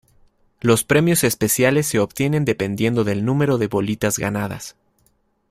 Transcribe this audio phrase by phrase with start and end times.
[0.61, 4.75] Los premios especiales se obtienen dependiendo del número de bolitas ganadas.